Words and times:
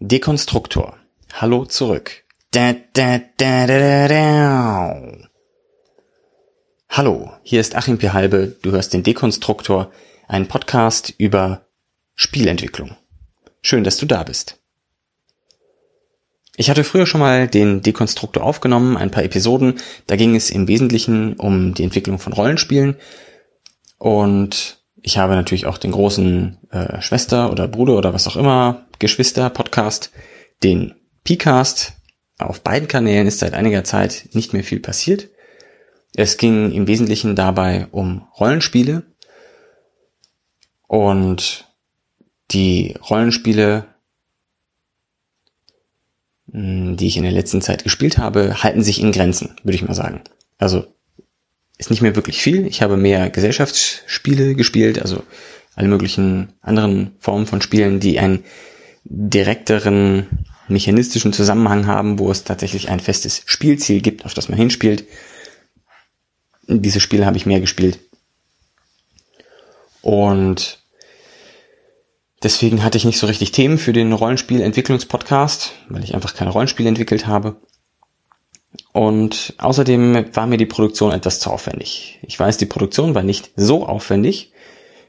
Dekonstruktor. 0.00 0.96
Hallo 1.32 1.64
zurück. 1.64 2.22
Da, 2.52 2.72
da, 2.92 3.18
da, 3.36 3.66
da, 3.66 4.06
da, 4.06 5.02
Hallo, 6.88 7.32
hier 7.42 7.60
ist 7.60 7.74
Achim 7.74 7.98
P. 7.98 8.10
Halbe. 8.10 8.56
Du 8.62 8.70
hörst 8.70 8.92
den 8.92 9.02
Dekonstruktor, 9.02 9.90
einen 10.28 10.46
Podcast 10.46 11.12
über 11.18 11.66
Spielentwicklung. 12.14 12.96
Schön, 13.60 13.82
dass 13.82 13.96
du 13.96 14.06
da 14.06 14.22
bist. 14.22 14.60
Ich 16.54 16.70
hatte 16.70 16.84
früher 16.84 17.06
schon 17.06 17.20
mal 17.20 17.48
den 17.48 17.82
Dekonstruktor 17.82 18.44
aufgenommen, 18.44 18.96
ein 18.96 19.10
paar 19.10 19.24
Episoden. 19.24 19.80
Da 20.06 20.14
ging 20.14 20.36
es 20.36 20.50
im 20.50 20.68
Wesentlichen 20.68 21.32
um 21.34 21.74
die 21.74 21.82
Entwicklung 21.82 22.20
von 22.20 22.32
Rollenspielen. 22.32 22.94
Und 23.98 24.77
ich 25.08 25.16
habe 25.16 25.34
natürlich 25.34 25.64
auch 25.64 25.78
den 25.78 25.92
großen 25.92 26.58
äh, 26.70 27.00
Schwester 27.00 27.50
oder 27.50 27.66
Bruder 27.66 27.96
oder 27.96 28.12
was 28.12 28.28
auch 28.28 28.36
immer 28.36 28.86
Geschwister-Podcast, 28.98 30.12
den 30.62 30.96
Pcast. 31.24 31.94
Auf 32.36 32.60
beiden 32.60 32.88
Kanälen 32.88 33.26
ist 33.26 33.38
seit 33.38 33.54
einiger 33.54 33.84
Zeit 33.84 34.28
nicht 34.32 34.52
mehr 34.52 34.62
viel 34.62 34.80
passiert. 34.80 35.30
Es 36.14 36.36
ging 36.36 36.72
im 36.72 36.86
Wesentlichen 36.86 37.36
dabei 37.36 37.86
um 37.90 38.28
Rollenspiele 38.38 39.02
und 40.86 41.72
die 42.50 42.94
Rollenspiele, 43.08 43.86
hm, 46.52 46.98
die 46.98 47.06
ich 47.06 47.16
in 47.16 47.22
der 47.22 47.32
letzten 47.32 47.62
Zeit 47.62 47.82
gespielt 47.82 48.18
habe, 48.18 48.62
halten 48.62 48.82
sich 48.82 49.00
in 49.00 49.12
Grenzen, 49.12 49.56
würde 49.62 49.74
ich 49.74 49.88
mal 49.88 49.94
sagen. 49.94 50.20
Also 50.58 50.84
ist 51.78 51.90
nicht 51.90 52.02
mehr 52.02 52.16
wirklich 52.16 52.42
viel. 52.42 52.66
Ich 52.66 52.82
habe 52.82 52.96
mehr 52.96 53.30
Gesellschaftsspiele 53.30 54.54
gespielt, 54.54 55.00
also 55.00 55.22
alle 55.76 55.88
möglichen 55.88 56.52
anderen 56.60 57.12
Formen 57.20 57.46
von 57.46 57.62
Spielen, 57.62 58.00
die 58.00 58.18
einen 58.18 58.44
direkteren 59.04 60.26
mechanistischen 60.66 61.32
Zusammenhang 61.32 61.86
haben, 61.86 62.18
wo 62.18 62.30
es 62.30 62.44
tatsächlich 62.44 62.90
ein 62.90 63.00
festes 63.00 63.42
Spielziel 63.46 64.00
gibt, 64.00 64.24
auf 64.26 64.34
das 64.34 64.48
man 64.48 64.58
hinspielt. 64.58 65.04
Diese 66.66 67.00
Spiele 67.00 67.24
habe 67.24 67.36
ich 67.36 67.46
mehr 67.46 67.60
gespielt. 67.60 68.00
Und 70.02 70.78
deswegen 72.42 72.82
hatte 72.82 72.98
ich 72.98 73.04
nicht 73.04 73.18
so 73.18 73.26
richtig 73.26 73.52
Themen 73.52 73.78
für 73.78 73.92
den 73.92 74.12
Rollenspielentwicklungspodcast, 74.12 75.72
weil 75.88 76.04
ich 76.04 76.14
einfach 76.14 76.34
keine 76.34 76.50
Rollenspiele 76.50 76.88
entwickelt 76.88 77.26
habe. 77.26 77.56
Und 78.92 79.54
außerdem 79.58 80.34
war 80.34 80.46
mir 80.46 80.56
die 80.56 80.66
Produktion 80.66 81.12
etwas 81.12 81.40
zu 81.40 81.50
aufwendig. 81.50 82.18
Ich 82.22 82.38
weiß, 82.38 82.56
die 82.56 82.66
Produktion 82.66 83.14
war 83.14 83.22
nicht 83.22 83.50
so 83.56 83.86
aufwendig, 83.86 84.52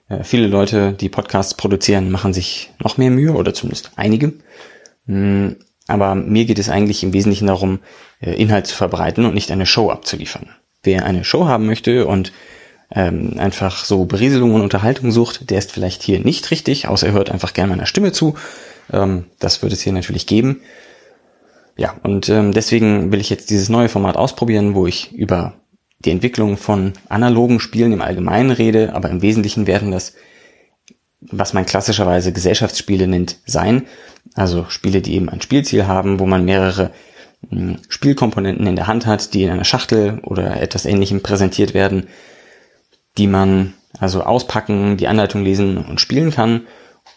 äh, 0.09 0.23
viele 0.23 0.47
Leute, 0.47 0.93
die 0.93 1.09
Podcasts 1.09 1.53
produzieren, 1.53 2.11
machen 2.11 2.33
sich 2.33 2.71
noch 2.79 2.97
mehr 2.97 3.11
Mühe 3.11 3.33
oder 3.33 3.53
zumindest 3.53 3.91
einige. 3.95 4.33
Mm, 5.05 5.51
aber 5.87 6.15
mir 6.15 6.45
geht 6.45 6.59
es 6.59 6.69
eigentlich 6.69 7.03
im 7.03 7.13
Wesentlichen 7.13 7.47
darum, 7.47 7.79
äh, 8.19 8.33
Inhalt 8.33 8.67
zu 8.67 8.75
verbreiten 8.75 9.25
und 9.25 9.33
nicht 9.33 9.51
eine 9.51 9.65
Show 9.65 9.89
abzuliefern. 9.89 10.49
Wer 10.83 11.05
eine 11.05 11.23
Show 11.23 11.45
haben 11.45 11.65
möchte 11.65 12.05
und 12.05 12.31
ähm, 12.91 13.35
einfach 13.37 13.85
so 13.85 14.05
Berieselung 14.05 14.55
und 14.55 14.61
Unterhaltung 14.61 15.11
sucht, 15.11 15.49
der 15.49 15.59
ist 15.59 15.71
vielleicht 15.71 16.01
hier 16.01 16.19
nicht 16.19 16.49
richtig, 16.51 16.87
außer 16.87 17.07
er 17.07 17.13
hört 17.13 17.29
einfach 17.29 17.53
gerne 17.53 17.69
meiner 17.69 17.85
Stimme 17.85 18.11
zu. 18.11 18.35
Ähm, 18.91 19.25
das 19.39 19.61
würde 19.61 19.75
es 19.75 19.81
hier 19.81 19.93
natürlich 19.93 20.25
geben. 20.25 20.61
Ja, 21.79 21.95
und 22.03 22.27
ähm, 22.27 22.51
deswegen 22.51 23.13
will 23.13 23.21
ich 23.21 23.29
jetzt 23.29 23.49
dieses 23.49 23.69
neue 23.69 23.87
Format 23.87 24.17
ausprobieren, 24.17 24.75
wo 24.75 24.85
ich 24.85 25.13
über 25.13 25.53
die 25.99 26.11
Entwicklung 26.11 26.57
von 26.57 26.91
analogen 27.07 27.61
Spielen 27.61 27.93
im 27.93 28.01
Allgemeinen 28.01 28.51
rede, 28.51 28.93
aber 28.93 29.09
im 29.09 29.21
Wesentlichen 29.21 29.65
werden 29.65 29.91
das, 29.91 30.13
was 31.21 31.53
man 31.53 31.65
klassischerweise 31.65 32.33
Gesellschaftsspiele 32.33 33.07
nennt, 33.07 33.37
sein. 33.45 33.87
Also 34.33 34.65
Spiele, 34.67 35.01
die 35.01 35.15
eben 35.15 35.29
ein 35.29 35.39
Spielziel 35.39 35.87
haben, 35.87 36.19
wo 36.19 36.25
man 36.25 36.43
mehrere 36.43 36.91
hm, 37.49 37.77
Spielkomponenten 37.87 38.67
in 38.67 38.75
der 38.75 38.87
Hand 38.87 39.05
hat, 39.05 39.33
die 39.33 39.43
in 39.43 39.49
einer 39.49 39.63
Schachtel 39.63 40.19
oder 40.23 40.61
etwas 40.61 40.83
ähnlichem 40.83 41.23
präsentiert 41.23 41.73
werden, 41.73 42.07
die 43.17 43.27
man 43.27 43.73
also 43.99 44.23
auspacken, 44.23 44.97
die 44.97 45.07
Anleitung 45.07 45.45
lesen 45.45 45.77
und 45.77 46.01
spielen 46.01 46.31
kann, 46.31 46.67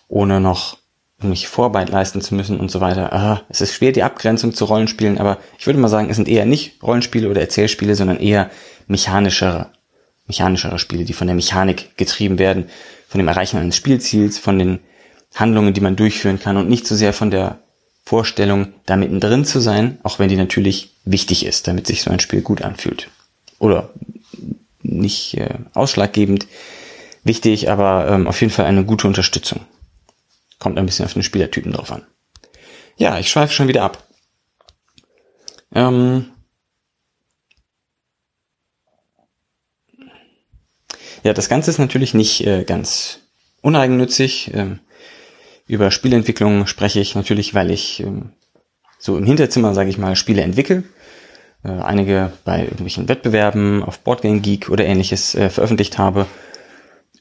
ohne 0.06 0.40
noch 0.40 0.78
mich 1.22 1.48
Vorarbeit 1.48 1.90
leisten 1.90 2.20
zu 2.20 2.34
müssen 2.34 2.58
und 2.58 2.70
so 2.70 2.80
weiter. 2.80 3.12
Ah, 3.12 3.42
es 3.48 3.60
ist 3.60 3.74
schwer, 3.74 3.92
die 3.92 4.02
Abgrenzung 4.02 4.54
zu 4.54 4.64
Rollenspielen, 4.64 5.18
aber 5.18 5.38
ich 5.58 5.66
würde 5.66 5.78
mal 5.78 5.88
sagen, 5.88 6.10
es 6.10 6.16
sind 6.16 6.28
eher 6.28 6.46
nicht 6.46 6.82
Rollenspiele 6.82 7.28
oder 7.28 7.40
Erzählspiele, 7.40 7.94
sondern 7.94 8.18
eher 8.18 8.50
mechanischere, 8.86 9.66
mechanischere 10.26 10.78
Spiele, 10.78 11.04
die 11.04 11.12
von 11.12 11.26
der 11.26 11.36
Mechanik 11.36 11.96
getrieben 11.96 12.38
werden, 12.38 12.68
von 13.08 13.18
dem 13.18 13.28
Erreichen 13.28 13.58
eines 13.58 13.76
Spielziels, 13.76 14.38
von 14.38 14.58
den 14.58 14.80
Handlungen, 15.34 15.74
die 15.74 15.80
man 15.80 15.96
durchführen 15.96 16.40
kann 16.40 16.56
und 16.56 16.68
nicht 16.68 16.86
so 16.86 16.94
sehr 16.94 17.12
von 17.12 17.30
der 17.30 17.58
Vorstellung, 18.04 18.68
da 18.86 18.96
mittendrin 18.96 19.44
zu 19.44 19.60
sein, 19.60 19.98
auch 20.02 20.18
wenn 20.18 20.28
die 20.28 20.36
natürlich 20.36 20.92
wichtig 21.04 21.46
ist, 21.46 21.68
damit 21.68 21.86
sich 21.86 22.02
so 22.02 22.10
ein 22.10 22.20
Spiel 22.20 22.42
gut 22.42 22.62
anfühlt. 22.62 23.08
Oder 23.58 23.90
nicht 24.82 25.34
äh, 25.38 25.54
ausschlaggebend 25.74 26.46
wichtig, 27.24 27.70
aber 27.70 28.08
ähm, 28.08 28.26
auf 28.26 28.40
jeden 28.40 28.52
Fall 28.52 28.66
eine 28.66 28.84
gute 28.84 29.06
Unterstützung. 29.06 29.60
Kommt 30.62 30.78
ein 30.78 30.86
bisschen 30.86 31.04
auf 31.04 31.14
den 31.14 31.24
Spielertypen 31.24 31.72
drauf 31.72 31.90
an. 31.90 32.06
Ja, 32.96 33.18
ich 33.18 33.28
schweife 33.28 33.52
schon 33.52 33.66
wieder 33.66 33.82
ab. 33.82 34.06
Ähm, 35.74 36.26
Ja, 41.24 41.32
das 41.32 41.48
Ganze 41.48 41.70
ist 41.70 41.78
natürlich 41.78 42.14
nicht 42.14 42.46
äh, 42.46 42.64
ganz 42.64 43.20
uneigennützig. 43.60 44.50
Ähm, 44.54 44.80
über 45.66 45.90
Spieleentwicklung 45.90 46.66
spreche 46.66 47.00
ich 47.00 47.14
natürlich, 47.14 47.54
weil 47.54 47.70
ich 47.70 48.00
ähm, 48.00 48.32
so 48.98 49.16
im 49.16 49.24
Hinterzimmer, 49.24 49.74
sage 49.74 49.90
ich 49.90 49.98
mal, 49.98 50.16
Spiele 50.16 50.42
entwickle. 50.42 50.82
Äh, 51.64 51.70
einige 51.70 52.32
bei 52.44 52.62
irgendwelchen 52.62 53.08
Wettbewerben 53.08 53.84
auf 53.84 54.00
Boardgame 54.00 54.40
Geek 54.40 54.68
oder 54.68 54.84
ähnliches 54.84 55.34
äh, 55.34 55.48
veröffentlicht 55.48 55.96
habe. 55.98 56.26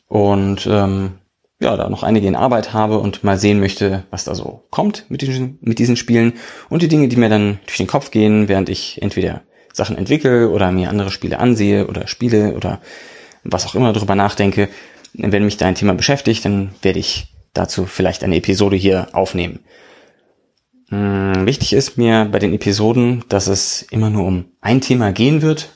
Und 0.07 0.67
ähm, 0.69 1.19
ja, 1.61 1.77
da 1.77 1.89
noch 1.89 2.03
einige 2.03 2.27
in 2.27 2.35
Arbeit 2.35 2.73
habe 2.73 2.97
und 2.97 3.23
mal 3.23 3.37
sehen 3.37 3.59
möchte, 3.59 4.03
was 4.09 4.23
da 4.23 4.33
so 4.33 4.63
kommt 4.71 5.05
mit 5.09 5.21
diesen, 5.21 5.59
mit 5.61 5.79
diesen 5.79 5.95
Spielen 5.95 6.33
und 6.69 6.81
die 6.81 6.87
Dinge, 6.87 7.07
die 7.07 7.15
mir 7.15 7.29
dann 7.29 7.59
durch 7.67 7.77
den 7.77 7.87
Kopf 7.87 8.09
gehen, 8.09 8.47
während 8.47 8.67
ich 8.67 9.01
entweder 9.01 9.43
Sachen 9.71 9.97
entwickle 9.97 10.49
oder 10.49 10.71
mir 10.71 10.89
andere 10.89 11.11
Spiele 11.11 11.39
ansehe 11.39 11.87
oder 11.87 12.07
spiele 12.07 12.55
oder 12.55 12.81
was 13.43 13.65
auch 13.65 13.75
immer 13.75 13.93
darüber 13.93 14.15
nachdenke, 14.15 14.69
wenn 15.13 15.45
mich 15.45 15.57
da 15.57 15.67
ein 15.67 15.75
Thema 15.75 15.93
beschäftigt, 15.93 16.43
dann 16.45 16.71
werde 16.81 16.99
ich 16.99 17.27
dazu 17.53 17.85
vielleicht 17.85 18.23
eine 18.23 18.37
Episode 18.37 18.75
hier 18.75 19.09
aufnehmen. 19.13 19.59
Hm, 20.89 21.45
wichtig 21.45 21.73
ist 21.73 21.97
mir 21.97 22.27
bei 22.31 22.39
den 22.39 22.53
Episoden, 22.53 23.23
dass 23.29 23.47
es 23.47 23.83
immer 23.83 24.09
nur 24.09 24.25
um 24.25 24.45
ein 24.61 24.81
Thema 24.81 25.11
gehen 25.11 25.41
wird. 25.41 25.69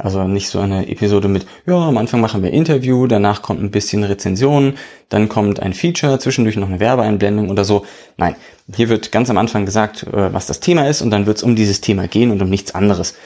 Also 0.00 0.22
nicht 0.28 0.48
so 0.48 0.60
eine 0.60 0.88
Episode 0.88 1.26
mit, 1.26 1.44
ja, 1.66 1.74
am 1.74 1.96
Anfang 1.98 2.20
machen 2.20 2.44
wir 2.44 2.52
Interview, 2.52 3.08
danach 3.08 3.42
kommt 3.42 3.60
ein 3.60 3.72
bisschen 3.72 4.04
Rezension, 4.04 4.74
dann 5.08 5.28
kommt 5.28 5.58
ein 5.58 5.74
Feature, 5.74 6.20
zwischendurch 6.20 6.56
noch 6.56 6.68
eine 6.68 6.78
Werbeeinblendung 6.78 7.50
oder 7.50 7.64
so. 7.64 7.84
Nein, 8.16 8.36
hier 8.72 8.88
wird 8.88 9.10
ganz 9.10 9.28
am 9.28 9.38
Anfang 9.38 9.66
gesagt, 9.66 10.04
äh, 10.04 10.32
was 10.32 10.46
das 10.46 10.60
Thema 10.60 10.86
ist 10.86 11.02
und 11.02 11.10
dann 11.10 11.26
wird 11.26 11.38
es 11.38 11.42
um 11.42 11.56
dieses 11.56 11.80
Thema 11.80 12.06
gehen 12.06 12.30
und 12.30 12.40
um 12.40 12.48
nichts 12.48 12.76
anderes. 12.76 13.16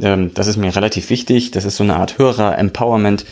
Ähm, 0.00 0.32
das 0.32 0.46
ist 0.46 0.56
mir 0.56 0.74
relativ 0.74 1.10
wichtig. 1.10 1.50
Das 1.50 1.66
ist 1.66 1.76
so 1.76 1.84
eine 1.84 1.96
Art 1.96 2.18
Hörer-Empowerment, 2.18 3.26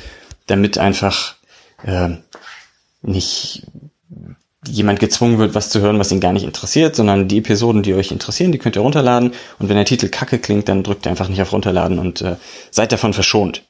damit 0.46 0.76
einfach 0.76 1.36
äh, 1.84 2.10
nicht 3.00 3.66
jemand 4.68 5.00
gezwungen 5.00 5.38
wird, 5.38 5.54
was 5.54 5.70
zu 5.70 5.80
hören, 5.80 5.98
was 5.98 6.12
ihn 6.12 6.20
gar 6.20 6.32
nicht 6.32 6.44
interessiert, 6.44 6.96
sondern 6.96 7.28
die 7.28 7.38
Episoden, 7.38 7.82
die 7.82 7.94
euch 7.94 8.10
interessieren, 8.10 8.52
die 8.52 8.58
könnt 8.58 8.76
ihr 8.76 8.82
runterladen. 8.82 9.32
Und 9.58 9.68
wenn 9.68 9.76
der 9.76 9.84
Titel 9.84 10.08
Kacke 10.08 10.38
klingt, 10.38 10.68
dann 10.68 10.82
drückt 10.82 11.06
ihr 11.06 11.10
einfach 11.10 11.28
nicht 11.28 11.42
auf 11.42 11.52
Runterladen 11.52 11.98
und 11.98 12.22
äh, 12.22 12.36
seid 12.70 12.92
davon 12.92 13.12
verschont. 13.12 13.64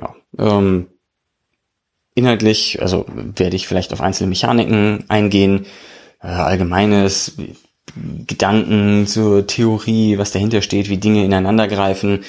Ja, 0.00 0.14
ähm, 0.38 0.88
inhaltlich, 2.14 2.80
also 2.80 3.06
werde 3.08 3.56
ich 3.56 3.66
vielleicht 3.66 3.92
auf 3.92 4.00
einzelne 4.00 4.28
Mechaniken 4.28 5.04
eingehen, 5.08 5.66
äh, 6.22 6.28
allgemeines, 6.28 7.36
Gedanken 8.26 9.06
zur 9.06 9.46
Theorie, 9.46 10.16
was 10.16 10.32
dahinter 10.32 10.62
steht, 10.62 10.88
wie 10.88 10.96
Dinge 10.96 11.24
ineinander 11.24 11.68
greifen, 11.68 12.24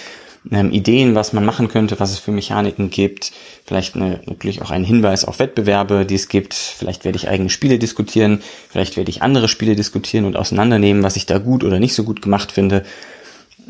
ähm, 0.51 0.71
Ideen, 0.71 1.15
was 1.15 1.33
man 1.33 1.45
machen 1.45 1.67
könnte, 1.67 1.99
was 1.99 2.11
es 2.11 2.19
für 2.19 2.31
Mechaniken 2.31 2.89
gibt, 2.89 3.31
vielleicht 3.65 3.95
eine, 3.95 4.21
natürlich 4.25 4.61
auch 4.61 4.71
einen 4.71 4.85
Hinweis 4.85 5.25
auf 5.25 5.39
Wettbewerbe, 5.39 6.05
die 6.05 6.15
es 6.15 6.27
gibt, 6.27 6.53
vielleicht 6.53 7.05
werde 7.05 7.17
ich 7.17 7.29
eigene 7.29 7.49
Spiele 7.49 7.79
diskutieren, 7.79 8.41
vielleicht 8.69 8.97
werde 8.97 9.09
ich 9.09 9.21
andere 9.21 9.47
Spiele 9.47 9.75
diskutieren 9.75 10.25
und 10.25 10.35
auseinandernehmen, 10.35 11.03
was 11.03 11.15
ich 11.15 11.25
da 11.25 11.37
gut 11.37 11.63
oder 11.63 11.79
nicht 11.79 11.93
so 11.93 12.03
gut 12.03 12.21
gemacht 12.21 12.51
finde. 12.51 12.83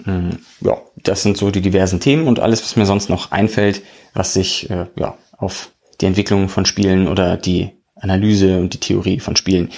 Ähm, 0.07 0.39
ja, 0.61 0.77
das 0.97 1.21
sind 1.21 1.37
so 1.37 1.51
die 1.51 1.61
diversen 1.61 1.99
Themen 1.99 2.27
und 2.27 2.39
alles, 2.39 2.63
was 2.63 2.75
mir 2.75 2.85
sonst 2.85 3.09
noch 3.09 3.31
einfällt, 3.31 3.81
was 4.13 4.33
sich 4.33 4.69
äh, 4.69 4.87
ja, 4.97 5.17
auf 5.37 5.71
die 6.01 6.07
Entwicklung 6.07 6.49
von 6.49 6.65
Spielen 6.65 7.07
oder 7.07 7.37
die 7.37 7.69
Analyse 7.95 8.59
und 8.59 8.73
die 8.73 8.79
Theorie 8.79 9.19
von 9.19 9.35
Spielen 9.35 9.69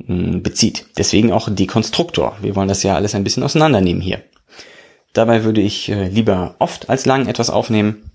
bezieht. 0.00 0.86
Deswegen 0.96 1.32
auch 1.32 1.48
Dekonstruktor. 1.50 2.36
Wir 2.40 2.54
wollen 2.54 2.68
das 2.68 2.84
ja 2.84 2.94
alles 2.94 3.16
ein 3.16 3.24
bisschen 3.24 3.42
auseinandernehmen 3.42 4.00
hier. 4.00 4.22
Dabei 5.12 5.44
würde 5.44 5.60
ich 5.60 5.88
äh, 5.88 6.08
lieber 6.08 6.54
oft 6.58 6.90
als 6.90 7.06
lang 7.06 7.26
etwas 7.26 7.50
aufnehmen, 7.50 8.10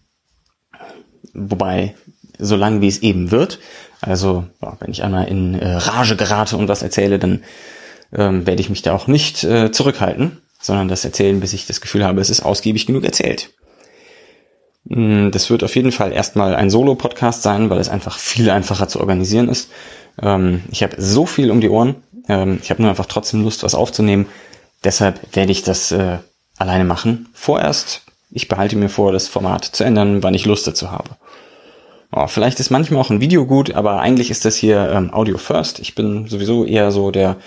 wobei 1.34 1.96
so 2.38 2.56
lang 2.56 2.82
wie 2.82 2.88
es 2.88 3.00
eben 3.00 3.32
wird. 3.32 3.60
Also 4.02 4.46
wenn 4.80 4.92
ich 4.92 5.04
einmal 5.04 5.28
in 5.28 5.56
äh, 5.56 5.76
Rage 5.76 6.16
gerate 6.16 6.58
und 6.58 6.68
was 6.68 6.84
erzähle, 6.84 7.20
dann 7.20 7.44
ähm, 8.14 8.46
werde 8.46 8.62
ich 8.62 8.70
mich 8.70 8.82
da 8.82 8.94
auch 8.94 9.08
nicht 9.08 9.44
äh, 9.44 9.72
zurückhalten, 9.72 10.42
sondern 10.62 10.88
das 10.88 11.06
erzählen, 11.06 11.40
bis 11.40 11.54
ich 11.54 11.66
das 11.66 11.82
Gefühl 11.82 12.04
habe, 12.04 12.22
es 12.22 12.30
ist 12.30 12.44
ausgiebig 12.44 12.86
genug 12.86 13.04
erzählt. 13.04 13.52
Mm, 14.86 15.32
das 15.32 15.50
wird 15.50 15.64
auf 15.64 15.76
jeden 15.76 15.92
Fall 15.92 16.12
erstmal 16.12 16.56
ein 16.56 16.70
Solo-Podcast 16.70 17.44
sein, 17.44 17.70
weil 17.70 17.80
es 17.80 17.90
einfach 17.90 18.18
viel 18.20 18.50
einfacher 18.50 18.88
zu 18.88 19.00
organisieren 19.00 19.50
ist. 19.50 19.70
Ähm, 20.22 20.64
ich 20.72 20.84
habe 20.84 21.02
so 21.02 21.26
viel 21.26 21.50
um 21.52 21.62
die 21.62 21.70
Ohren. 21.70 21.96
Ähm, 22.28 22.60
ich 22.62 22.70
habe 22.70 22.82
nur 22.82 22.92
einfach 22.92 23.06
trotzdem 23.06 23.44
Lust, 23.44 23.64
was 23.64 23.76
aufzunehmen. 23.76 24.28
Deshalb 24.84 25.36
werde 25.36 25.52
ich 25.52 25.64
das 25.64 25.92
äh, 25.92 26.18
alleine 26.58 26.86
machen. 26.86 27.30
Vorerst, 27.34 28.02
ich 28.32 28.48
behalte 28.48 28.76
mir 28.76 28.90
vor, 28.90 29.12
das 29.12 29.28
Format 29.28 29.66
zu 29.66 29.84
ändern, 29.84 30.24
wann 30.24 30.34
ich 30.34 30.46
Lust 30.46 30.68
dazu 30.68 30.92
habe. 30.92 31.12
Oh, 32.12 32.28
vielleicht 32.28 32.60
ist 32.60 32.70
manchmal 32.70 33.02
auch 33.02 33.10
ein 33.10 33.22
Video 33.22 33.46
gut, 33.46 33.74
aber 33.74 34.00
eigentlich 34.00 34.30
ist 34.30 34.46
das 34.46 34.56
hier 34.56 34.92
ähm, 34.92 35.12
Audio 35.14 35.38
First. 35.38 35.80
Ich 35.80 35.96
bin 35.96 36.28
sowieso 36.28 36.64
eher 36.64 36.92
so 36.92 37.10
der 37.10 37.38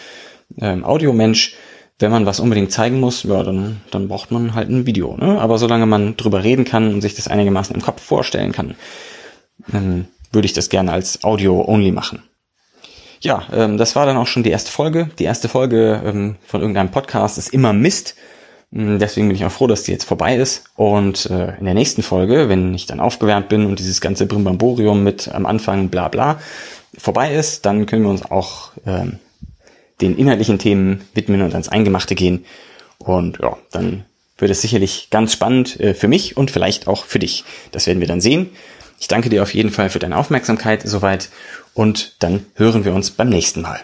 ähm, 0.61 0.85
Audiomensch. 0.85 1.55
Wenn 1.99 2.11
man 2.11 2.27
was 2.27 2.41
unbedingt 2.41 2.73
zeigen 2.73 3.01
muss, 3.01 3.23
ja, 3.23 3.43
dann, 3.43 3.81
dann 3.91 4.09
braucht 4.09 4.31
man 4.31 4.55
halt 4.55 4.69
ein 4.69 4.85
Video. 4.85 5.17
Ne? 5.17 5.41
Aber 5.41 5.57
solange 5.57 5.87
man 5.87 6.17
drüber 6.17 6.45
reden 6.45 6.65
kann 6.65 6.93
und 6.93 7.01
sich 7.01 7.15
das 7.15 7.29
einigermaßen 7.29 7.75
im 7.75 7.81
Kopf 7.81 8.03
vorstellen 8.03 8.53
kann, 8.53 8.75
ähm, 9.73 10.07
würde 10.33 10.47
ich 10.47 10.53
das 10.53 10.69
gerne 10.69 10.93
als 10.93 11.25
Audio-only 11.25 11.93
machen. 11.93 12.23
Ja, 13.21 13.45
ähm, 13.53 13.79
das 13.79 13.97
war 13.97 14.05
dann 14.05 14.17
auch 14.17 14.27
schon 14.27 14.43
die 14.43 14.51
erste 14.51 14.71
Folge. 14.71 15.11
Die 15.19 15.25
erste 15.25 15.49
Folge 15.49 16.03
ähm, 16.05 16.37
von 16.47 16.61
irgendeinem 16.61 16.91
Podcast 16.91 17.39
ist 17.39 17.55
immer 17.55 17.73
Mist. 17.73 18.15
Mm, 18.71 18.99
deswegen 18.99 19.29
bin 19.29 19.37
ich 19.37 19.45
auch 19.45 19.53
froh, 19.53 19.67
dass 19.67 19.85
die 19.85 19.93
jetzt 19.93 20.05
vorbei 20.05 20.37
ist. 20.37 20.65
Und 20.77 21.27
äh, 21.27 21.57
in 21.59 21.65
der 21.65 21.75
nächsten 21.75 22.03
Folge, 22.03 22.49
wenn 22.49 22.75
ich 22.75 22.87
dann 22.87 23.01
aufgewärmt 23.01 23.49
bin 23.49 23.67
und 23.67 23.79
dieses 23.79 24.01
ganze 24.01 24.27
Brimbamborium 24.27 25.03
mit 25.03 25.29
am 25.29 25.47
Anfang 25.47 25.89
bla 25.89 26.09
bla 26.09 26.41
vorbei 26.99 27.35
ist, 27.35 27.67
dann 27.67 27.87
können 27.87 28.05
wir 28.05 28.11
uns 28.11 28.25
auch 28.25 28.73
ähm, 28.87 29.19
den 30.01 30.17
inhaltlichen 30.17 30.59
Themen 30.59 31.03
widmen 31.15 31.43
und 31.43 31.53
ans 31.53 31.69
Eingemachte 31.69 32.15
gehen. 32.15 32.45
Und 32.99 33.39
ja, 33.41 33.57
dann 33.71 34.05
wird 34.39 34.51
es 34.51 34.63
sicherlich 34.63 35.09
ganz 35.11 35.33
spannend 35.33 35.79
äh, 35.81 35.95
für 35.95 36.09
mich 36.09 36.37
und 36.37 36.51
vielleicht 36.51 36.87
auch 36.87 37.05
für 37.05 37.19
dich. 37.19 37.45
Das 37.73 37.87
werden 37.87 38.01
wir 38.01 38.07
dann 38.07 38.21
sehen. 38.21 38.51
Ich 38.99 39.09
danke 39.09 39.29
dir 39.29 39.43
auf 39.43 39.55
jeden 39.55 39.71
Fall 39.71 39.91
für 39.91 39.99
deine 39.99 40.17
Aufmerksamkeit 40.17 40.83
soweit 40.87 41.29
und 41.75 42.17
dann 42.21 42.47
hören 42.55 42.85
wir 42.85 42.95
uns 42.95 43.11
beim 43.11 43.29
nächsten 43.29 43.61
Mal. 43.61 43.81